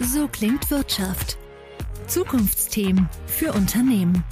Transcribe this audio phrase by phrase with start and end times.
[0.00, 1.38] So klingt Wirtschaft.
[2.06, 4.22] Zukunftsthemen für Unternehmen.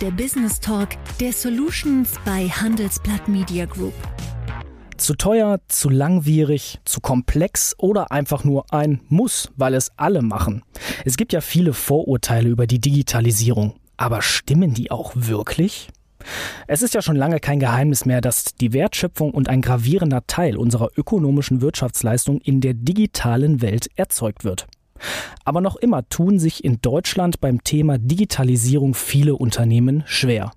[0.00, 0.88] Der Business Talk
[1.20, 3.94] der Solutions bei Handelsblatt Media Group.
[4.96, 10.64] Zu teuer, zu langwierig, zu komplex oder einfach nur ein Muss, weil es alle machen.
[11.04, 13.74] Es gibt ja viele Vorurteile über die Digitalisierung.
[13.96, 15.90] Aber stimmen die auch wirklich?
[16.66, 20.56] Es ist ja schon lange kein Geheimnis mehr, dass die Wertschöpfung und ein gravierender Teil
[20.56, 24.66] unserer ökonomischen Wirtschaftsleistung in der digitalen Welt erzeugt wird.
[25.44, 30.52] Aber noch immer tun sich in Deutschland beim Thema Digitalisierung viele Unternehmen schwer.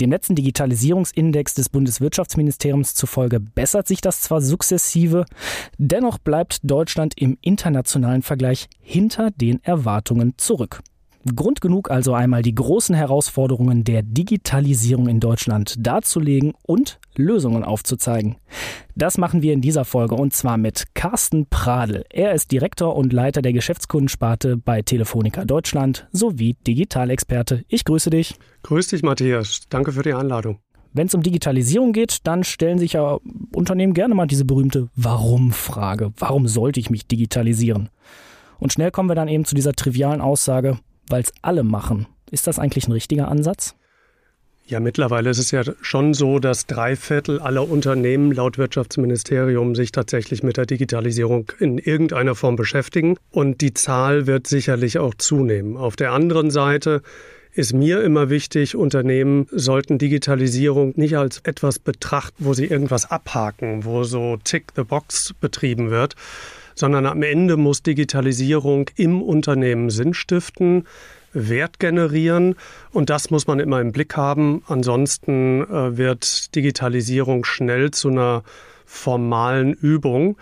[0.00, 5.24] Dem letzten Digitalisierungsindex des Bundeswirtschaftsministeriums zufolge bessert sich das zwar sukzessive,
[5.78, 10.80] dennoch bleibt Deutschland im internationalen Vergleich hinter den Erwartungen zurück.
[11.34, 18.36] Grund genug also einmal die großen Herausforderungen der Digitalisierung in Deutschland darzulegen und Lösungen aufzuzeigen.
[18.94, 22.04] Das machen wir in dieser Folge und zwar mit Carsten Pradel.
[22.10, 27.64] Er ist Direktor und Leiter der Geschäftskundensparte bei Telefonica Deutschland sowie Digitalexperte.
[27.68, 28.36] Ich grüße dich.
[28.62, 29.62] Grüß dich, Matthias.
[29.68, 30.58] Danke für die Einladung.
[30.92, 33.18] Wenn es um Digitalisierung geht, dann stellen sich ja
[33.54, 36.12] Unternehmen gerne mal diese berühmte Warum-Frage.
[36.16, 37.90] Warum sollte ich mich digitalisieren?
[38.58, 42.06] Und schnell kommen wir dann eben zu dieser trivialen Aussage, weil es alle machen.
[42.30, 43.76] Ist das eigentlich ein richtiger Ansatz?
[44.68, 49.92] Ja, mittlerweile ist es ja schon so, dass drei Viertel aller Unternehmen laut Wirtschaftsministerium sich
[49.92, 53.16] tatsächlich mit der Digitalisierung in irgendeiner Form beschäftigen.
[53.30, 55.78] Und die Zahl wird sicherlich auch zunehmen.
[55.78, 57.00] Auf der anderen Seite
[57.54, 63.86] ist mir immer wichtig, Unternehmen sollten Digitalisierung nicht als etwas betrachten, wo sie irgendwas abhaken,
[63.86, 66.14] wo so Tick the Box betrieben wird,
[66.74, 70.84] sondern am Ende muss Digitalisierung im Unternehmen Sinn stiften,
[71.32, 72.56] Wert generieren
[72.92, 74.62] und das muss man immer im Blick haben.
[74.66, 78.42] Ansonsten äh, wird Digitalisierung schnell zu einer
[78.84, 80.36] formalen Übung.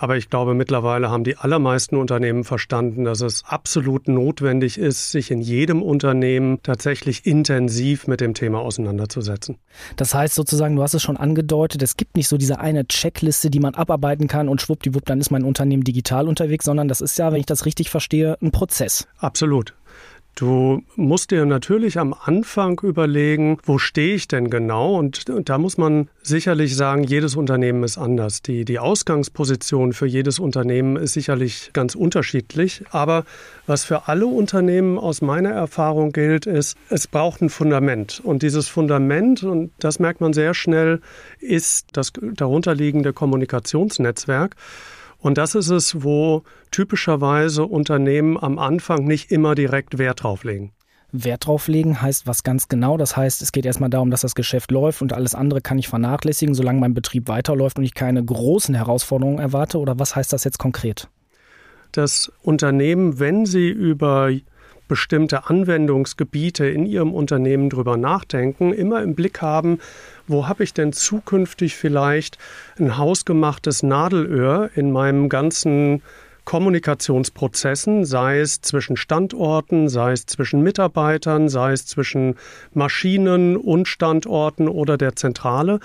[0.00, 5.30] Aber ich glaube, mittlerweile haben die allermeisten Unternehmen verstanden, dass es absolut notwendig ist, sich
[5.30, 9.58] in jedem Unternehmen tatsächlich intensiv mit dem Thema auseinanderzusetzen.
[9.96, 13.50] Das heißt sozusagen, du hast es schon angedeutet, es gibt nicht so diese eine Checkliste,
[13.50, 17.18] die man abarbeiten kann und schwuppdiwupp, dann ist mein Unternehmen digital unterwegs, sondern das ist
[17.18, 19.06] ja, wenn ich das richtig verstehe, ein Prozess.
[19.18, 19.74] Absolut.
[20.40, 24.94] Du musst dir natürlich am Anfang überlegen, wo stehe ich denn genau?
[24.94, 28.40] Und, da muss man sicherlich sagen, jedes Unternehmen ist anders.
[28.40, 32.84] Die, die Ausgangsposition für jedes Unternehmen ist sicherlich ganz unterschiedlich.
[32.90, 33.26] Aber
[33.66, 38.22] was für alle Unternehmen aus meiner Erfahrung gilt, ist, es braucht ein Fundament.
[38.24, 41.02] Und dieses Fundament, und das merkt man sehr schnell,
[41.40, 44.56] ist das darunterliegende Kommunikationsnetzwerk.
[45.20, 50.72] Und das ist es, wo typischerweise Unternehmen am Anfang nicht immer direkt Wert drauf legen.
[51.12, 52.96] Wert drauf legen heißt was ganz genau.
[52.96, 55.88] Das heißt, es geht erstmal darum, dass das Geschäft läuft und alles andere kann ich
[55.88, 59.78] vernachlässigen, solange mein Betrieb weiterläuft und ich keine großen Herausforderungen erwarte.
[59.78, 61.08] Oder was heißt das jetzt konkret?
[61.92, 64.30] Das Unternehmen, wenn sie über
[64.90, 69.78] bestimmte Anwendungsgebiete in ihrem Unternehmen drüber nachdenken, immer im Blick haben,
[70.26, 72.38] wo habe ich denn zukünftig vielleicht
[72.76, 76.02] ein hausgemachtes Nadelöhr in meinem ganzen
[76.44, 82.34] Kommunikationsprozessen, sei es zwischen Standorten, sei es zwischen Mitarbeitern, sei es zwischen
[82.74, 85.78] Maschinen und Standorten oder der Zentrale.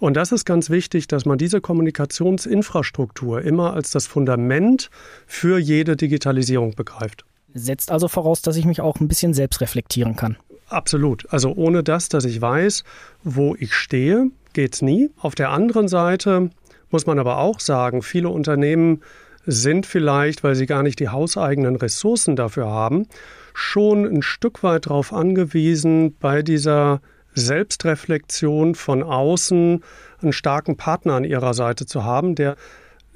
[0.00, 4.90] Und das ist ganz wichtig, dass man diese Kommunikationsinfrastruktur immer als das Fundament
[5.28, 7.24] für jede Digitalisierung begreift.
[7.54, 10.36] Setzt also voraus, dass ich mich auch ein bisschen selbst reflektieren kann.
[10.68, 11.26] Absolut.
[11.30, 12.84] Also ohne das, dass ich weiß,
[13.24, 15.10] wo ich stehe, geht's nie.
[15.18, 16.50] Auf der anderen Seite
[16.90, 19.02] muss man aber auch sagen, viele Unternehmen
[19.46, 23.06] sind vielleicht, weil sie gar nicht die hauseigenen Ressourcen dafür haben,
[23.54, 27.00] schon ein Stück weit darauf angewiesen, bei dieser
[27.34, 29.82] Selbstreflexion von außen
[30.22, 32.56] einen starken Partner an ihrer Seite zu haben, der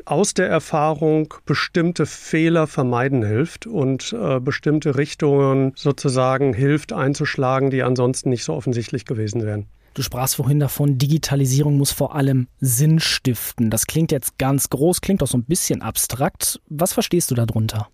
[0.07, 7.83] aus der Erfahrung bestimmte Fehler vermeiden hilft und äh, bestimmte Richtungen sozusagen hilft einzuschlagen, die
[7.83, 9.67] ansonsten nicht so offensichtlich gewesen wären.
[9.95, 13.71] Du sprachst vorhin davon, Digitalisierung muss vor allem Sinn stiften.
[13.71, 16.61] Das klingt jetzt ganz groß, klingt auch so ein bisschen abstrakt.
[16.69, 17.89] Was verstehst du darunter?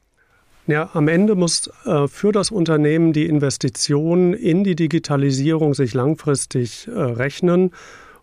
[0.67, 6.89] Ja, am Ende muss äh, für das Unternehmen die Investition in die Digitalisierung sich langfristig
[6.89, 7.73] äh, rechnen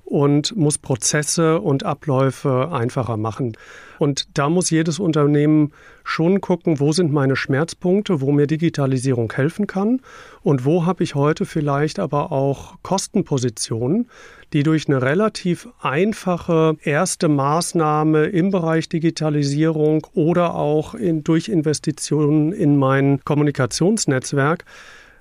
[0.08, 3.58] und muss Prozesse und Abläufe einfacher machen.
[4.00, 5.74] Und da muss jedes Unternehmen
[6.06, 10.00] schon gucken, wo sind meine Schmerzpunkte, wo mir Digitalisierung helfen kann
[10.44, 14.10] und wo habe ich heute vielleicht aber auch Kostenpositionen,
[14.54, 22.54] die durch eine relativ einfache erste Maßnahme im Bereich Digitalisierung oder auch in, durch Investitionen
[22.54, 24.64] in mein Kommunikationsnetzwerk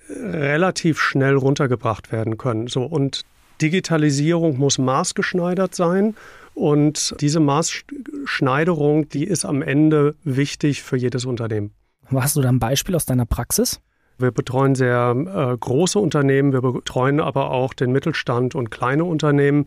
[0.08, 2.68] relativ schnell runtergebracht werden können.
[2.68, 3.24] So und
[3.60, 6.14] Digitalisierung muss maßgeschneidert sein
[6.54, 11.72] und diese Maßschneiderung, die ist am Ende wichtig für jedes Unternehmen.
[12.10, 13.80] Hast du da ein Beispiel aus deiner Praxis?
[14.18, 19.66] Wir betreuen sehr äh, große Unternehmen, wir betreuen aber auch den Mittelstand und kleine Unternehmen.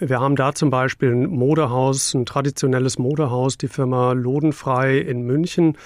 [0.00, 5.76] Wir haben da zum Beispiel ein Modehaus, ein traditionelles Modehaus, die Firma Lodenfrei in München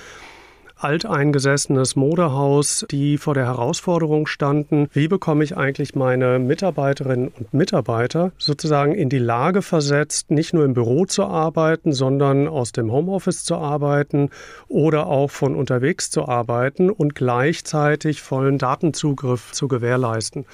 [0.83, 8.33] alteingesessenes Modehaus, die vor der Herausforderung standen, wie bekomme ich eigentlich meine Mitarbeiterinnen und Mitarbeiter
[8.39, 13.45] sozusagen in die Lage versetzt, nicht nur im Büro zu arbeiten, sondern aus dem Homeoffice
[13.45, 14.31] zu arbeiten
[14.69, 20.47] oder auch von unterwegs zu arbeiten und gleichzeitig vollen Datenzugriff zu gewährleisten.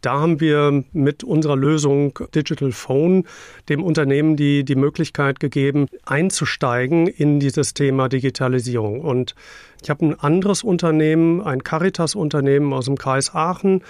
[0.00, 3.24] Da haben wir mit unserer Lösung Digital Phone
[3.68, 9.00] dem Unternehmen die, die Möglichkeit gegeben, einzusteigen in dieses Thema Digitalisierung.
[9.00, 9.34] Und
[9.82, 13.82] ich habe ein anderes Unternehmen, ein Caritas-Unternehmen aus dem Kreis Aachen,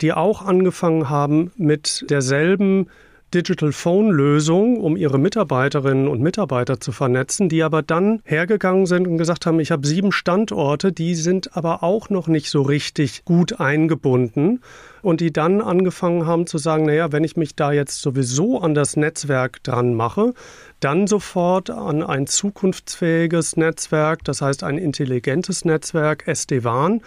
[0.00, 2.88] die auch angefangen haben mit derselben
[3.34, 9.06] Digital Phone Lösung, um ihre Mitarbeiterinnen und Mitarbeiter zu vernetzen, die aber dann hergegangen sind
[9.06, 13.24] und gesagt haben, ich habe sieben Standorte, die sind aber auch noch nicht so richtig
[13.24, 14.60] gut eingebunden.
[15.02, 18.74] Und die dann angefangen haben zu sagen, naja, wenn ich mich da jetzt sowieso an
[18.74, 20.32] das Netzwerk dran mache,
[20.78, 27.00] dann sofort an ein zukunftsfähiges Netzwerk, das heißt ein intelligentes Netzwerk, SD-WAN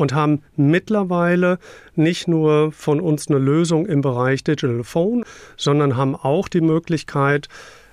[0.00, 1.58] und haben mittlerweile
[1.94, 5.24] nicht nur von uns eine Lösung im Bereich Digital Phone,
[5.56, 7.48] sondern haben auch die Möglichkeit,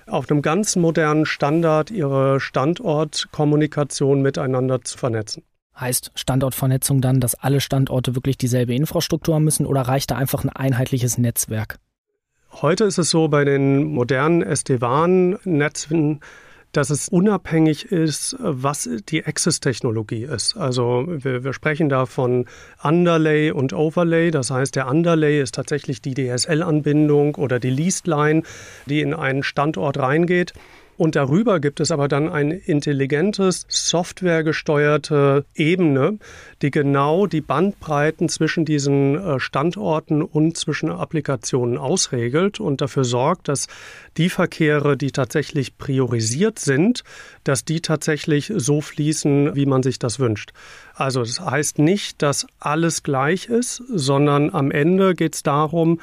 [0.06, 5.42] auf einem ganz modernen Standard ihre Standortkommunikation miteinander zu vernetzen.
[5.78, 10.42] Heißt Standortvernetzung dann, dass alle Standorte wirklich dieselbe Infrastruktur haben müssen oder reicht da einfach
[10.42, 11.78] ein einheitliches Netzwerk?
[12.50, 16.20] Heute ist es so bei den modernen SD-WAN-Netzen,
[16.72, 20.56] dass es unabhängig ist, was die Access-Technologie ist.
[20.56, 22.46] Also wir, wir, sprechen da von
[22.82, 24.30] Underlay und Overlay.
[24.30, 28.42] Das heißt, der Underlay ist tatsächlich die DSL-Anbindung oder die Leased-Line,
[28.86, 30.52] die in einen Standort reingeht.
[30.98, 36.18] Und darüber gibt es aber dann eine intelligentes, softwaregesteuerte Ebene,
[36.60, 43.46] die genau die Bandbreiten zwischen diesen äh, Standorten und zwischen Applikationen ausregelt und dafür sorgt,
[43.46, 43.68] dass
[44.16, 47.04] die Verkehre, die tatsächlich priorisiert sind,
[47.44, 50.50] dass die tatsächlich so fließen, wie man sich das wünscht.
[50.94, 56.00] Also das heißt nicht, dass alles gleich ist, sondern am Ende geht es darum,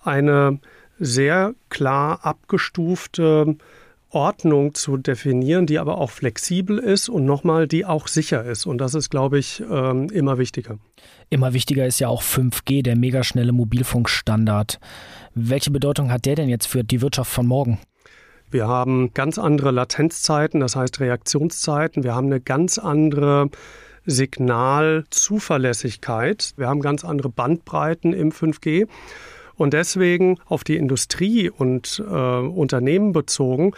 [0.00, 0.58] eine
[0.98, 3.58] sehr klar abgestufte
[4.10, 8.66] Ordnung zu definieren, die aber auch flexibel ist und nochmal, die auch sicher ist.
[8.66, 10.78] Und das ist, glaube ich, ähm, immer wichtiger.
[11.30, 14.80] Immer wichtiger ist ja auch 5G, der megaschnelle Mobilfunkstandard.
[15.34, 17.78] Welche Bedeutung hat der denn jetzt für die Wirtschaft von morgen?
[18.50, 22.02] Wir haben ganz andere Latenzzeiten, das heißt Reaktionszeiten.
[22.02, 23.50] Wir haben eine ganz andere
[24.06, 26.54] Signalzuverlässigkeit.
[26.56, 28.88] Wir haben ganz andere Bandbreiten im 5G.
[29.58, 33.72] Und deswegen auf die Industrie und äh, Unternehmen bezogen,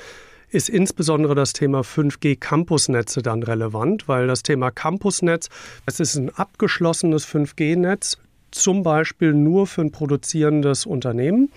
[0.50, 5.48] ist insbesondere das Thema 5G Campusnetze dann relevant, weil das Thema Campusnetz,
[5.86, 8.18] es ist ein abgeschlossenes 5G-Netz,
[8.50, 11.50] zum Beispiel nur für ein produzierendes Unternehmen.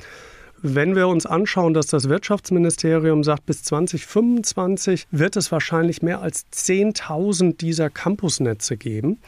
[0.62, 6.46] Wenn wir uns anschauen, dass das Wirtschaftsministerium sagt, bis 2025 wird es wahrscheinlich mehr als
[6.54, 9.20] 10.000 dieser Campusnetze geben,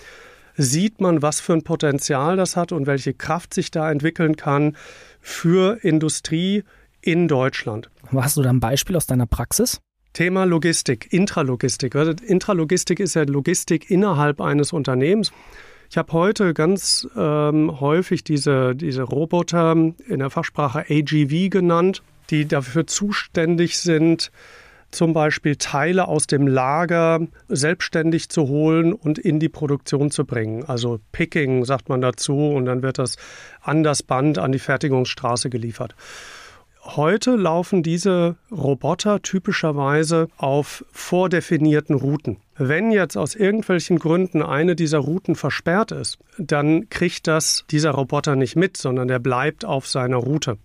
[0.58, 4.76] sieht man, was für ein Potenzial das hat und welche Kraft sich da entwickeln kann
[5.22, 6.64] für Industrie
[7.02, 7.90] in Deutschland.
[8.14, 9.80] Hast du da ein Beispiel aus deiner Praxis?
[10.14, 11.96] Thema Logistik, Intralogistik.
[11.96, 15.34] Also Intralogistik ist ja Logistik innerhalb eines Unternehmens.
[15.90, 22.48] Ich habe heute ganz ähm, häufig diese, diese Roboter in der Fachsprache AGV genannt, die
[22.48, 24.32] dafür zuständig sind,
[24.96, 30.64] zum Beispiel Teile aus dem Lager selbstständig zu holen und in die Produktion zu bringen.
[30.64, 33.18] Also Picking sagt man dazu und dann wird das
[33.62, 35.96] an das Band, an die Fertigungsstraße geliefert.
[36.86, 42.38] Heute laufen diese Roboter typischerweise auf vordefinierten Routen.
[42.58, 48.36] Wenn jetzt aus irgendwelchen Gründen eine dieser Routen versperrt ist, dann kriegt das dieser Roboter
[48.36, 50.60] nicht mit, sondern der bleibt auf seiner Route.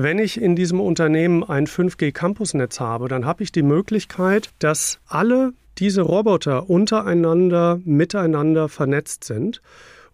[0.00, 5.54] Wenn ich in diesem Unternehmen ein 5G-Campusnetz habe, dann habe ich die Möglichkeit, dass alle
[5.78, 9.60] diese Roboter untereinander, miteinander vernetzt sind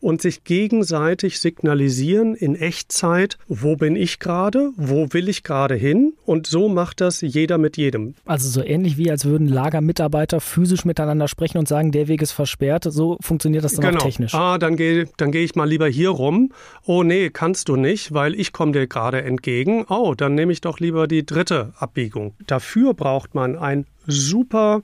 [0.05, 6.13] und sich gegenseitig signalisieren in Echtzeit, wo bin ich gerade, wo will ich gerade hin
[6.27, 8.15] und so macht das jeder mit jedem.
[8.27, 12.33] Also so ähnlich wie als würden Lagermitarbeiter physisch miteinander sprechen und sagen, der Weg ist
[12.33, 14.01] versperrt, so funktioniert das dann genau.
[14.01, 14.35] auch technisch.
[14.35, 16.53] Ah, dann gehe dann geh ich mal lieber hier rum.
[16.85, 19.87] Oh nee, kannst du nicht, weil ich komme dir gerade entgegen.
[19.89, 22.35] Oh, dann nehme ich doch lieber die dritte Abbiegung.
[22.47, 24.83] Dafür braucht man ein super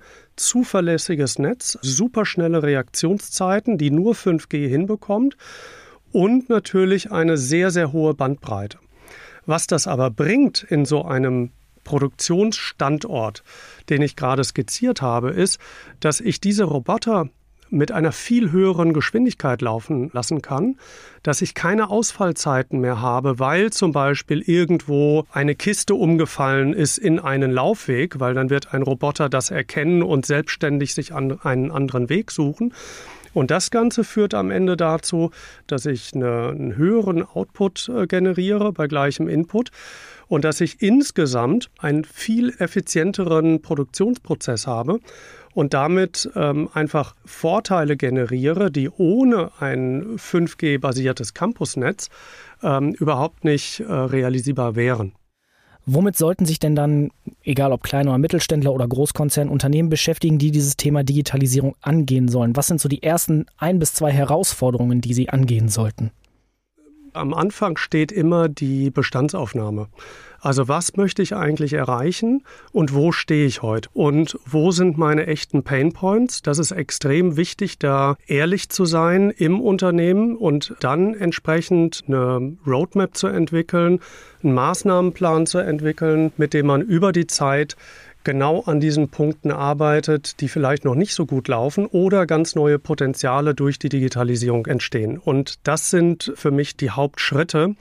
[0.49, 5.37] zuverlässiges Netz, superschnelle Reaktionszeiten, die nur 5G hinbekommt
[6.13, 8.79] und natürlich eine sehr, sehr hohe Bandbreite.
[9.47, 11.51] Was das aber bringt in so einem
[11.85, 13.43] Produktionsstandort,
[13.89, 15.59] den ich gerade skizziert habe, ist,
[16.01, 17.29] dass ich diese Roboter
[17.71, 20.77] mit einer viel höheren Geschwindigkeit laufen lassen kann,
[21.23, 27.19] dass ich keine Ausfallzeiten mehr habe, weil zum Beispiel irgendwo eine Kiste umgefallen ist in
[27.19, 32.09] einen Laufweg, weil dann wird ein Roboter das erkennen und selbstständig sich an einen anderen
[32.09, 32.75] Weg suchen.
[33.33, 35.31] Und das Ganze führt am Ende dazu,
[35.67, 39.71] dass ich eine, einen höheren Output äh, generiere bei gleichem Input
[40.31, 45.01] und dass ich insgesamt einen viel effizienteren Produktionsprozess habe
[45.55, 52.11] und damit ähm, einfach Vorteile generiere, die ohne ein 5G-basiertes Campusnetz
[52.63, 55.13] ähm, überhaupt nicht äh, realisierbar wären.
[55.85, 57.11] Womit sollten sich denn dann,
[57.43, 62.55] egal ob kleine oder Mittelständler oder Großkonzern, Unternehmen beschäftigen, die dieses Thema Digitalisierung angehen sollen?
[62.55, 66.13] Was sind so die ersten ein bis zwei Herausforderungen, die sie angehen sollten?
[67.13, 69.89] Am Anfang steht immer die Bestandsaufnahme.
[70.41, 73.91] Also was möchte ich eigentlich erreichen und wo stehe ich heute?
[73.93, 76.41] Und wo sind meine echten Pain Points?
[76.41, 83.17] Das ist extrem wichtig, da ehrlich zu sein im Unternehmen und dann entsprechend eine Roadmap
[83.17, 84.01] zu entwickeln,
[84.43, 87.77] einen Maßnahmenplan zu entwickeln, mit dem man über die Zeit
[88.25, 92.79] genau an diesen Punkten arbeitet, die vielleicht noch nicht so gut laufen oder ganz neue
[92.79, 95.19] Potenziale durch die Digitalisierung entstehen.
[95.19, 97.75] Und das sind für mich die Hauptschritte,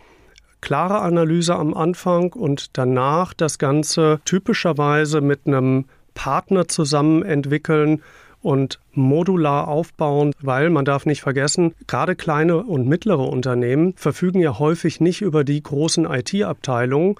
[0.61, 8.01] klare Analyse am Anfang und danach das Ganze typischerweise mit einem Partner zusammen entwickeln
[8.41, 14.59] und modular aufbauen, weil man darf nicht vergessen, gerade kleine und mittlere Unternehmen verfügen ja
[14.59, 17.15] häufig nicht über die großen IT-Abteilungen,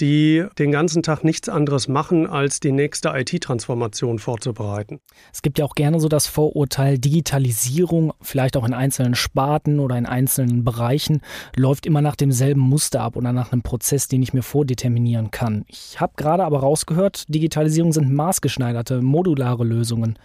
[0.00, 5.00] die den ganzen Tag nichts anderes machen, als die nächste IT-Transformation vorzubereiten.
[5.32, 9.98] Es gibt ja auch gerne so das Vorurteil, Digitalisierung, vielleicht auch in einzelnen Sparten oder
[9.98, 11.20] in einzelnen Bereichen,
[11.56, 15.64] läuft immer nach demselben Muster ab oder nach einem Prozess, den ich mir vordeterminieren kann.
[15.68, 20.18] Ich habe gerade aber rausgehört, Digitalisierung sind maßgeschneiderte, modulare Lösungen.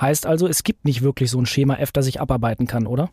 [0.00, 3.10] Heißt also, es gibt nicht wirklich so ein Schema F, das ich abarbeiten kann, oder?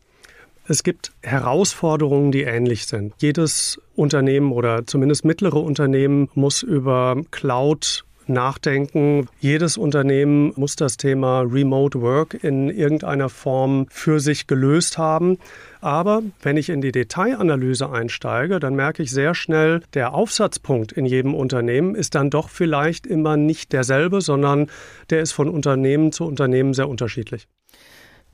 [0.69, 3.13] Es gibt Herausforderungen, die ähnlich sind.
[3.19, 9.29] Jedes Unternehmen oder zumindest mittlere Unternehmen muss über Cloud nachdenken.
[9.39, 15.37] Jedes Unternehmen muss das Thema Remote Work in irgendeiner Form für sich gelöst haben.
[15.79, 21.05] Aber wenn ich in die Detailanalyse einsteige, dann merke ich sehr schnell, der Aufsatzpunkt in
[21.05, 24.69] jedem Unternehmen ist dann doch vielleicht immer nicht derselbe, sondern
[25.11, 27.47] der ist von Unternehmen zu Unternehmen sehr unterschiedlich.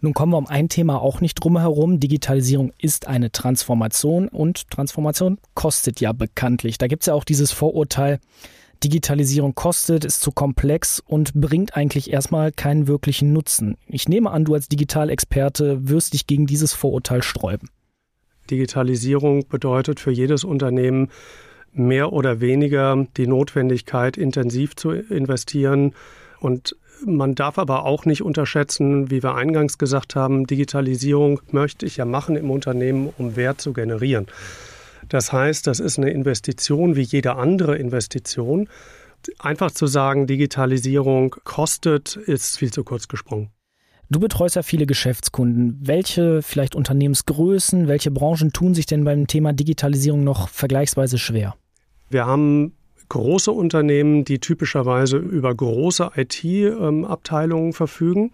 [0.03, 2.01] Nun kommen wir um ein Thema auch nicht drum herum.
[2.01, 6.77] Digitalisierung ist eine Transformation und Transformation kostet ja bekanntlich.
[6.77, 8.19] Da gibt es ja auch dieses Vorurteil,
[8.83, 13.77] Digitalisierung kostet, ist zu komplex und bringt eigentlich erstmal keinen wirklichen Nutzen.
[13.87, 17.69] Ich nehme an, du als Digitalexperte wirst dich gegen dieses Vorurteil sträuben.
[18.51, 21.11] Digitalisierung bedeutet für jedes Unternehmen
[21.71, 25.93] mehr oder weniger die Notwendigkeit, intensiv zu investieren
[26.41, 31.97] und man darf aber auch nicht unterschätzen, wie wir eingangs gesagt haben, Digitalisierung möchte ich
[31.97, 34.27] ja machen im Unternehmen, um Wert zu generieren.
[35.09, 38.69] Das heißt, das ist eine Investition wie jede andere Investition.
[39.39, 43.49] Einfach zu sagen, Digitalisierung kostet, ist viel zu kurz gesprungen.
[44.09, 45.79] Du betreust ja viele Geschäftskunden.
[45.81, 51.55] Welche vielleicht Unternehmensgrößen, welche Branchen tun sich denn beim Thema Digitalisierung noch vergleichsweise schwer?
[52.09, 52.73] Wir haben
[53.13, 58.31] große Unternehmen, die typischerweise über große IT-Abteilungen verfügen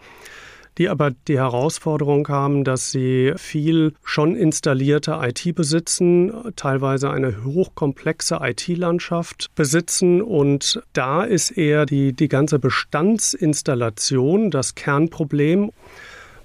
[0.79, 8.39] die aber die Herausforderung haben, dass sie viel schon installierte IT besitzen, teilweise eine hochkomplexe
[8.41, 15.71] IT-Landschaft besitzen und da ist eher die, die ganze Bestandsinstallation das Kernproblem.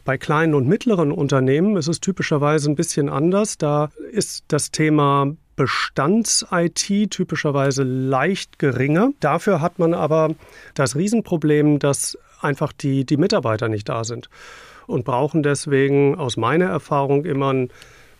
[0.05, 3.57] Bei kleinen und mittleren Unternehmen ist es typischerweise ein bisschen anders.
[3.57, 9.11] Da ist das Thema Bestands-IT typischerweise leicht geringer.
[9.21, 10.35] Dafür hat man aber
[10.75, 14.29] das Riesenproblem, dass einfach die, die Mitarbeiter nicht da sind
[14.87, 17.71] und brauchen deswegen aus meiner Erfahrung immer einen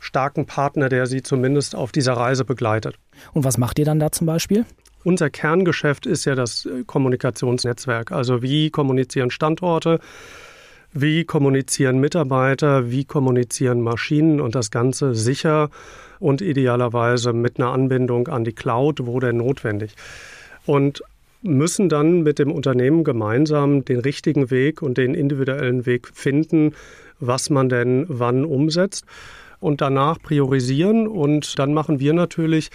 [0.01, 2.97] starken Partner, der sie zumindest auf dieser Reise begleitet.
[3.33, 4.67] Und was macht ihr dann da zum Beispiel?
[5.03, 8.13] Unser Kerngeschäft ist ja das Kommunikationsnetzwerk.
[8.13, 10.01] Also wie kommunizieren Standorte,
[10.95, 15.69] wie kommunizieren Mitarbeiter, wie kommunizieren Maschinen und das Ganze sicher
[16.21, 19.95] und idealerweise mit einer Anbindung an die Cloud, wo denn notwendig.
[20.65, 21.03] Und
[21.43, 26.73] müssen dann mit dem Unternehmen gemeinsam den richtigen Weg und den individuellen Weg finden,
[27.21, 29.05] was man denn wann umsetzt
[29.61, 31.07] und danach priorisieren.
[31.07, 32.71] Und dann machen wir natürlich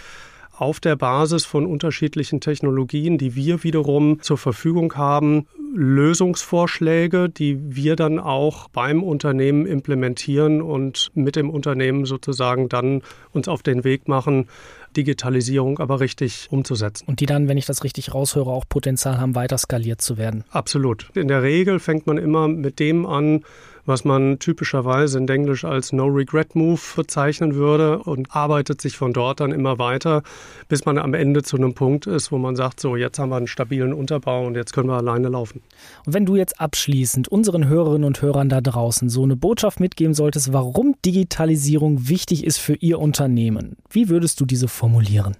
[0.60, 7.96] auf der Basis von unterschiedlichen Technologien, die wir wiederum zur Verfügung haben, Lösungsvorschläge, die wir
[7.96, 13.02] dann auch beim Unternehmen implementieren und mit dem Unternehmen sozusagen dann
[13.32, 14.48] uns auf den Weg machen,
[14.96, 17.04] Digitalisierung aber richtig umzusetzen.
[17.06, 20.44] Und die dann, wenn ich das richtig raushöre, auch Potenzial haben, weiter skaliert zu werden.
[20.50, 21.08] Absolut.
[21.14, 23.44] In der Regel fängt man immer mit dem an,
[23.86, 29.52] was man typischerweise in Englisch als No-Regret-Move bezeichnen würde und arbeitet sich von dort dann
[29.52, 30.22] immer weiter,
[30.68, 33.36] bis man am Ende zu einem Punkt ist, wo man sagt, so jetzt haben wir
[33.36, 35.62] einen stabilen Unterbau und jetzt können wir alleine laufen.
[36.06, 40.14] Und wenn du jetzt abschließend unseren Hörerinnen und Hörern da draußen so eine Botschaft mitgeben
[40.14, 45.36] solltest, warum Digitalisierung wichtig ist für ihr Unternehmen, wie würdest du diese formulieren?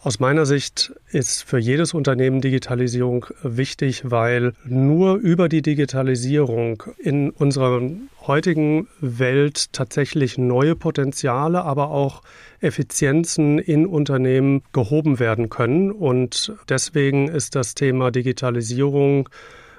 [0.00, 7.30] Aus meiner Sicht ist für jedes Unternehmen Digitalisierung wichtig, weil nur über die Digitalisierung in
[7.30, 7.80] unserer
[8.24, 12.22] heutigen Welt tatsächlich neue Potenziale, aber auch
[12.60, 15.90] Effizienzen in Unternehmen gehoben werden können.
[15.90, 19.28] Und deswegen ist das Thema Digitalisierung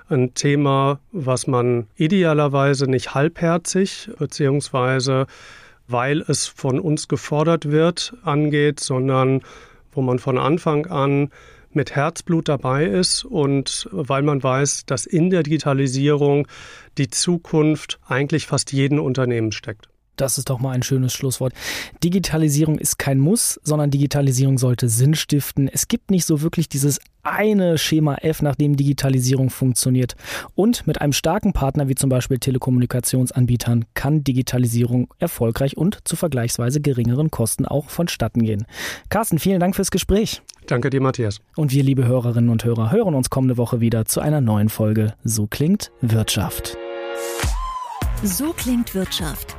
[0.10, 5.28] ein Thema, was man idealerweise nicht halbherzig beziehungsweise
[5.92, 9.42] weil es von uns gefordert wird, angeht, sondern
[9.92, 11.30] wo man von Anfang an
[11.72, 16.48] mit Herzblut dabei ist und weil man weiß, dass in der Digitalisierung
[16.98, 19.90] die Zukunft eigentlich fast jeden Unternehmen steckt.
[20.20, 21.54] Das ist doch mal ein schönes Schlusswort.
[22.04, 25.68] Digitalisierung ist kein Muss, sondern Digitalisierung sollte Sinn stiften.
[25.68, 30.16] Es gibt nicht so wirklich dieses eine Schema F, nach dem Digitalisierung funktioniert.
[30.56, 36.82] Und mit einem starken Partner wie zum Beispiel Telekommunikationsanbietern kann Digitalisierung erfolgreich und zu vergleichsweise
[36.82, 38.66] geringeren Kosten auch vonstatten gehen.
[39.10, 40.42] Carsten, vielen Dank fürs Gespräch.
[40.68, 41.40] Danke dir, Matthias.
[41.56, 45.14] Und wir, liebe Hörerinnen und Hörer, hören uns kommende Woche wieder zu einer neuen Folge
[45.24, 46.78] So klingt Wirtschaft.
[48.24, 49.59] So klingt Wirtschaft.